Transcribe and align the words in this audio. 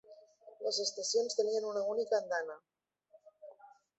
Les 0.67 0.79
estacions 0.83 1.37
tenien 1.41 1.67
una 1.73 1.85
única 1.91 2.19
andana. 2.21 2.57